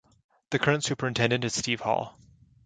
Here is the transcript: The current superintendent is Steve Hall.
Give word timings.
The 0.49 0.57
current 0.57 0.83
superintendent 0.83 1.43
is 1.43 1.53
Steve 1.53 1.81
Hall. 1.81 2.17